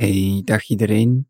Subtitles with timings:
[0.00, 1.28] Hey, dag iedereen.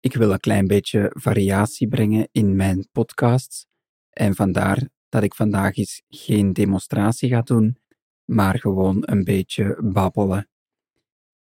[0.00, 3.66] Ik wil een klein beetje variatie brengen in mijn podcasts
[4.10, 7.78] en vandaar dat ik vandaag eens geen demonstratie ga doen,
[8.24, 10.48] maar gewoon een beetje babbelen.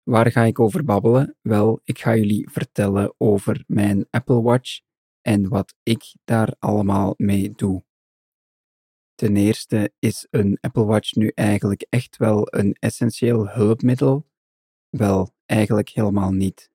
[0.02, 1.36] Waar ga ik over babbelen?
[1.40, 4.80] Wel, ik ga jullie vertellen over mijn Apple Watch
[5.20, 7.84] en wat ik daar allemaal mee doe.
[9.14, 14.26] Ten eerste is een Apple Watch nu eigenlijk echt wel een essentieel hulpmiddel.
[14.88, 16.70] Wel, eigenlijk helemaal niet.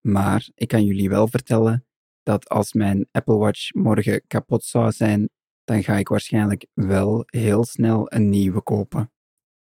[0.00, 1.86] Maar ik kan jullie wel vertellen
[2.22, 5.28] dat als mijn Apple Watch morgen kapot zou zijn,
[5.64, 9.12] dan ga ik waarschijnlijk wel heel snel een nieuwe kopen.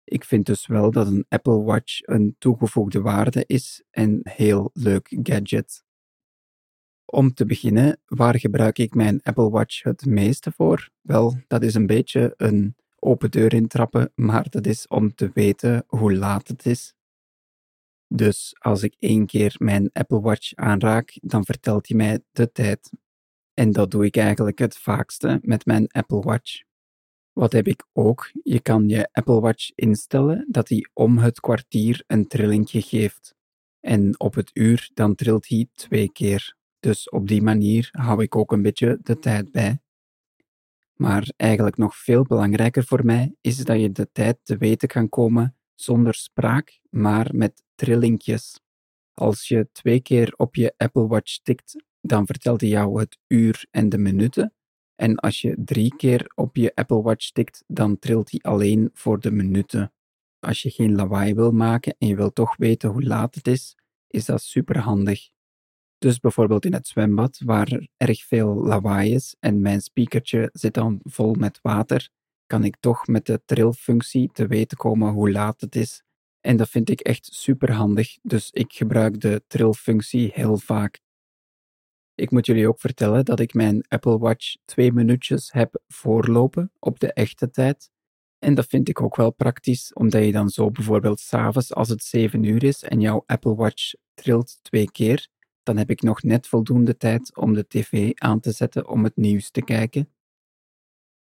[0.05, 5.17] Ik vind dus wel dat een Apple Watch een toegevoegde waarde is en heel leuk
[5.23, 5.85] gadget.
[7.05, 10.91] Om te beginnen, waar gebruik ik mijn Apple Watch het meeste voor?
[11.01, 15.85] Wel, dat is een beetje een open deur intrappen, maar dat is om te weten
[15.87, 16.95] hoe laat het is.
[18.09, 22.91] Dus als ik één keer mijn Apple Watch aanraak, dan vertelt hij mij de tijd.
[23.55, 26.63] En dat doe ik eigenlijk het vaakste met mijn Apple Watch.
[27.33, 28.31] Wat heb ik ook?
[28.43, 33.35] Je kan je Apple Watch instellen dat hij om het kwartier een trillingje geeft.
[33.81, 36.57] En op het uur dan trilt hij twee keer.
[36.81, 39.81] Dus op die manier hou ik ook een beetje de tijd bij.
[40.95, 45.09] Maar eigenlijk nog veel belangrijker voor mij is dat je de tijd te weten kan
[45.09, 48.61] komen zonder spraak, maar met trillingjes.
[49.15, 53.67] Als je twee keer op je Apple Watch tikt, dan vertelt hij jou het uur
[53.71, 54.53] en de minuten.
[54.95, 59.21] En als je drie keer op je Apple Watch tikt, dan trilt hij alleen voor
[59.21, 59.93] de minuten.
[60.41, 63.77] Als je geen lawaai wil maken en je wil toch weten hoe laat het is,
[64.07, 65.31] is dat super handig.
[65.99, 70.75] Dus bijvoorbeeld in het zwembad, waar er erg veel lawaai is en mijn speakertje zit
[70.75, 72.09] dan vol met water,
[72.47, 76.03] kan ik toch met de trillfunctie te weten komen hoe laat het is.
[76.49, 81.01] En dat vind ik echt super handig, dus ik gebruik de trillfunctie heel vaak.
[82.15, 87.01] Ik moet jullie ook vertellen dat ik mijn Apple Watch twee minuutjes heb voorlopen op
[87.01, 87.91] de echte tijd.
[88.39, 92.03] En dat vind ik ook wel praktisch, omdat je dan zo bijvoorbeeld s'avonds als het
[92.03, 95.29] 7 uur is en jouw Apple Watch trilt twee keer,
[95.63, 99.17] dan heb ik nog net voldoende tijd om de tv aan te zetten om het
[99.17, 100.13] nieuws te kijken.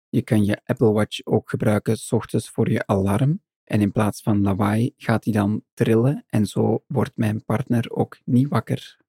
[0.08, 4.22] Je kan je Apple Watch ook gebruiken s ochtends voor je alarm en in plaats
[4.22, 9.04] van lawaai gaat hij dan trillen en zo wordt mijn partner ook niet wakker.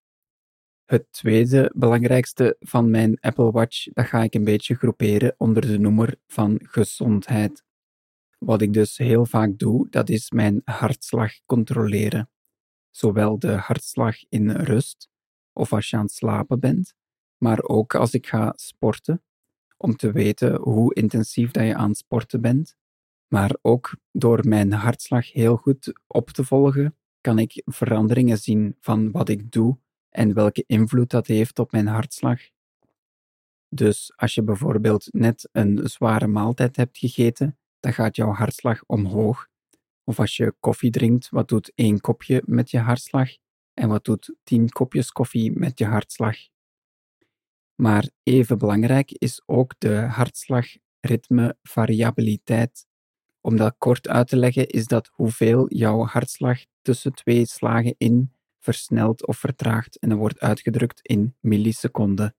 [0.85, 5.79] Het tweede belangrijkste van mijn Apple Watch, dat ga ik een beetje groeperen onder de
[5.79, 7.63] noemer van gezondheid.
[8.37, 12.29] Wat ik dus heel vaak doe, dat is mijn hartslag controleren.
[12.91, 15.09] Zowel de hartslag in rust,
[15.53, 16.93] of als je aan het slapen bent,
[17.37, 19.23] maar ook als ik ga sporten,
[19.77, 22.76] om te weten hoe intensief dat je aan het sporten bent.
[23.27, 29.11] Maar ook door mijn hartslag heel goed op te volgen, kan ik veranderingen zien van
[29.11, 29.77] wat ik doe
[30.09, 32.39] en welke invloed dat heeft op mijn hartslag.
[33.69, 39.47] Dus als je bijvoorbeeld net een zware maaltijd hebt gegeten, dan gaat jouw hartslag omhoog.
[40.03, 43.29] Of als je koffie drinkt, wat doet één kopje met je hartslag?
[43.73, 46.37] En wat doet tien kopjes koffie met je hartslag?
[47.75, 52.86] Maar even belangrijk is ook de hartslagritmevariabiliteit.
[53.47, 58.31] Om dat kort uit te leggen, is dat hoeveel jouw hartslag tussen twee slagen in
[58.59, 62.35] versnelt of vertraagt en dat wordt uitgedrukt in milliseconden.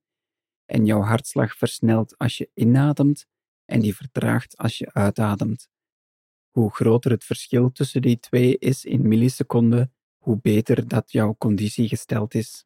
[0.65, 3.25] En jouw hartslag versnelt als je inademt
[3.65, 5.69] en die vertraagt als je uitademt.
[6.49, 11.87] Hoe groter het verschil tussen die twee is in milliseconden, hoe beter dat jouw conditie
[11.87, 12.65] gesteld is.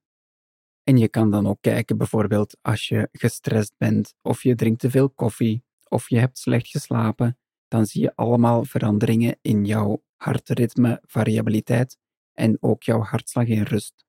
[0.83, 4.89] En je kan dan ook kijken, bijvoorbeeld als je gestrest bent, of je drinkt te
[4.89, 7.37] veel koffie, of je hebt slecht geslapen,
[7.73, 11.97] dan zie je allemaal veranderingen in jouw hartritme, variabiliteit
[12.33, 14.05] en ook jouw hartslag in rust.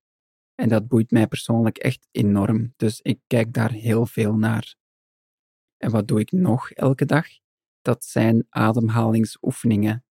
[0.55, 4.75] En dat boeit mij persoonlijk echt enorm, dus ik kijk daar heel veel naar.
[5.77, 7.27] En wat doe ik nog elke dag?
[7.83, 10.05] Dat zijn ademhalingsoefeningen.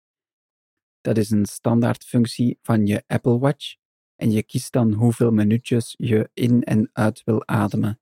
[1.01, 3.75] Dat is een standaardfunctie van je Apple Watch
[4.15, 7.99] en je kiest dan hoeveel minuutjes je in en uit wil ademen.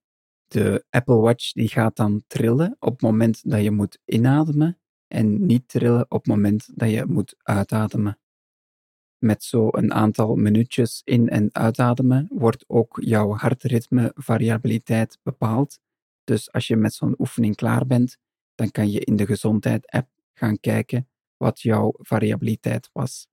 [0.47, 4.80] De Apple Watch die gaat dan trillen op het moment dat je moet inademen
[5.11, 8.19] en niet trillen op het moment dat je moet uitademen.
[9.17, 15.79] Met zo'n aantal minuutjes in- en uitademen wordt ook jouw hartritme variabiliteit bepaald.
[16.23, 18.17] Dus als je met zo'n oefening klaar bent,
[18.55, 23.27] dan kan je in de gezondheid-app gaan kijken wat jouw variabiliteit was.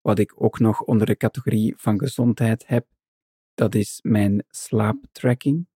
[0.00, 2.86] Wat ik ook nog onder de categorie van gezondheid heb,
[3.54, 5.66] dat is mijn slaaptracking.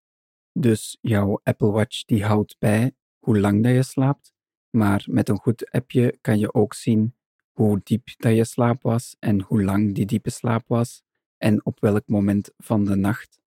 [0.52, 4.34] Dus jouw Apple Watch die houdt bij hoe lang dat je slaapt,
[4.70, 7.14] maar met een goed appje kan je ook zien
[7.52, 11.04] hoe diep dat je slaap was en hoe lang die diepe slaap was.
[11.36, 13.40] en op welk moment van de nacht.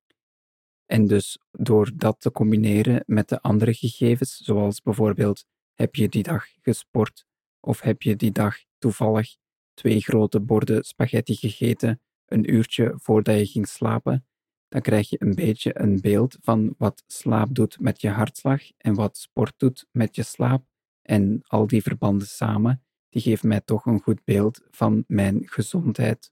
[0.86, 6.24] En dus door dat te combineren met de andere gegevens, zoals bijvoorbeeld heb je die
[6.24, 7.26] dag gesport
[7.60, 9.36] of heb je die dag toevallig
[9.74, 14.26] twee grote borden spaghetti gegeten een uurtje voordat je ging slapen,
[14.68, 18.94] dan krijg je een beetje een beeld van wat slaap doet met je hartslag en
[18.94, 20.69] wat sport doet met je slaap.
[21.10, 26.32] En al die verbanden samen, die geven mij toch een goed beeld van mijn gezondheid.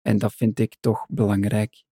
[0.00, 1.84] En dat vind ik toch belangrijk.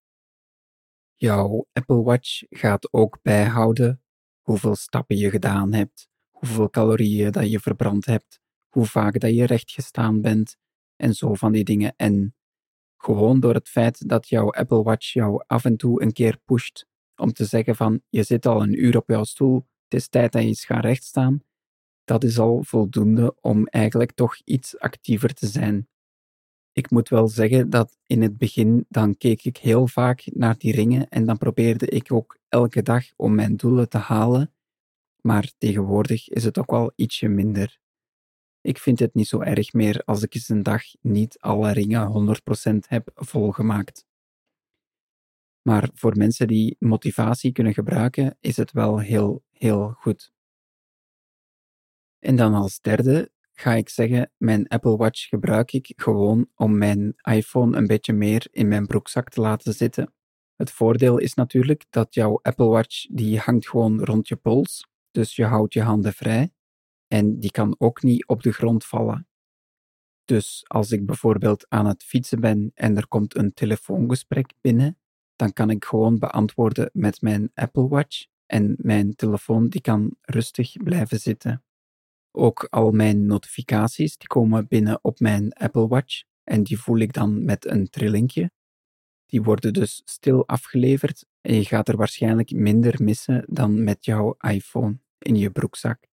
[1.15, 4.03] Jouw Apple Watch gaat ook bijhouden
[4.41, 8.39] hoeveel stappen je gedaan hebt, hoeveel calorieën dat je verbrand hebt,
[8.69, 10.57] hoe vaak dat je recht gestaan bent
[10.95, 11.93] en zo van die dingen.
[11.95, 12.35] En
[12.97, 16.87] gewoon door het feit dat jouw Apple Watch jou af en toe een keer pusht
[17.15, 20.31] om te zeggen van je zit al een uur op jouw stoel, het is tijd
[20.31, 21.43] dat je eens gaat rechtstaan,
[22.03, 25.87] dat is al voldoende om eigenlijk toch iets actiever te zijn.
[26.71, 30.75] Ik moet wel zeggen dat in het begin dan keek ik heel vaak naar die
[30.75, 34.53] ringen en dan probeerde ik ook elke dag om mijn doelen te halen,
[35.21, 37.79] maar tegenwoordig is het ook wel ietsje minder.
[38.61, 42.37] Ik vind het niet zo erg meer als ik eens een dag niet alle ringen
[42.73, 44.05] 100% heb volgemaakt.
[45.61, 50.31] Maar voor mensen die motivatie kunnen gebruiken, is het wel heel, heel goed.
[52.21, 57.13] En dan als derde ga ik zeggen, mijn Apple Watch gebruik ik gewoon om mijn
[57.21, 60.13] iPhone een beetje meer in mijn broekzak te laten zitten.
[60.55, 65.35] Het voordeel is natuurlijk dat jouw Apple Watch die hangt gewoon rond je pols, dus
[65.35, 66.53] je houdt je handen vrij
[67.07, 69.27] en die kan ook niet op de grond vallen.
[70.25, 74.97] Dus als ik bijvoorbeeld aan het fietsen ben en er komt een telefoongesprek binnen,
[75.35, 80.73] dan kan ik gewoon beantwoorden met mijn Apple Watch en mijn telefoon die kan rustig
[80.83, 81.63] blijven zitten.
[82.31, 87.13] Ook al mijn notificaties die komen binnen op mijn Apple Watch en die voel ik
[87.13, 88.51] dan met een trillingje.
[89.25, 94.35] Die worden dus stil afgeleverd en je gaat er waarschijnlijk minder missen dan met jouw
[94.39, 96.09] iPhone in je broekzak.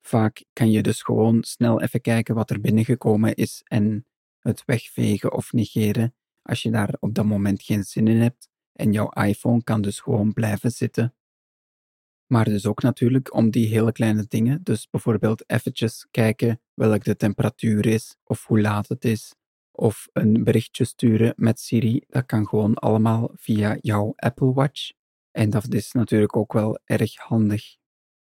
[0.00, 4.06] Vaak kan je dus gewoon snel even kijken wat er binnengekomen is en
[4.38, 8.48] het wegvegen of negeren als je daar op dat moment geen zin in hebt.
[8.72, 11.14] En jouw iPhone kan dus gewoon blijven zitten.
[12.32, 17.16] Maar dus ook natuurlijk om die hele kleine dingen, dus bijvoorbeeld eventjes kijken welke de
[17.16, 19.34] temperatuur is of hoe laat het is,
[19.70, 24.90] of een berichtje sturen met Siri, dat kan gewoon allemaal via jouw Apple Watch.
[25.30, 27.76] En dat is natuurlijk ook wel erg handig.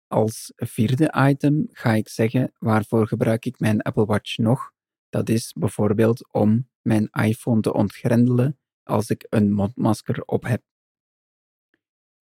[0.07, 4.71] Als vierde item ga ik zeggen waarvoor gebruik ik mijn Apple Watch nog.
[5.09, 10.63] Dat is bijvoorbeeld om mijn iPhone te ontgrendelen als ik een mondmasker op heb.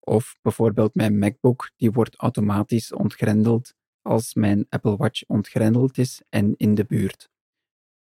[0.08, 6.54] Of bijvoorbeeld mijn MacBook, die wordt automatisch ontgrendeld als mijn Apple Watch ontgrendeld is en
[6.58, 7.30] in de buurt.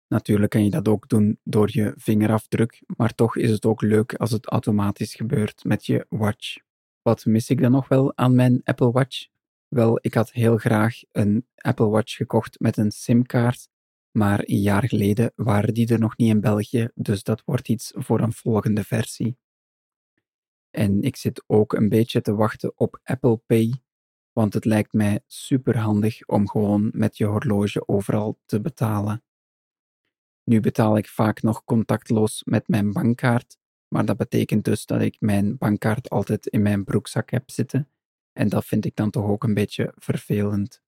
[0.08, 4.14] Natuurlijk kan je dat ook doen door je vingerafdruk, maar toch is het ook leuk
[4.14, 6.58] als het automatisch gebeurt met je watch.
[7.02, 9.28] Wat mis ik dan nog wel aan mijn Apple Watch?
[9.68, 13.70] Wel, ik had heel graag een Apple Watch gekocht met een SIM-kaart,
[14.12, 17.92] maar een jaar geleden waren die er nog niet in België, dus dat wordt iets
[17.96, 19.38] voor een volgende versie.
[20.80, 23.74] En ik zit ook een beetje te wachten op Apple Pay,
[24.32, 29.24] want het lijkt mij super handig om gewoon met je horloge overal te betalen.
[30.44, 33.58] Nu betaal ik vaak nog contactloos met mijn bankkaart,
[33.88, 37.90] maar dat betekent dus dat ik mijn bankkaart altijd in mijn broekzak heb zitten
[38.32, 40.82] en dat vind ik dan toch ook een beetje vervelend.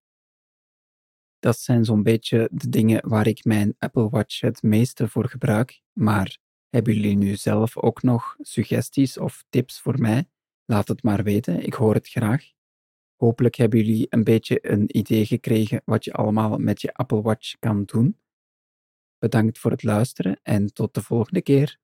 [1.39, 5.81] Dat zijn zo'n beetje de dingen waar ik mijn Apple Watch het meeste voor gebruik.
[5.93, 6.37] Maar
[6.71, 10.29] hebben jullie nu zelf ook nog suggesties of tips voor mij?
[10.65, 12.51] Laat het maar weten, ik hoor het graag.
[13.15, 17.55] Hopelijk hebben jullie een beetje een idee gekregen wat je allemaal met je Apple Watch
[17.59, 18.17] kan doen.
[19.17, 21.79] Bedankt voor het luisteren en tot de volgende keer.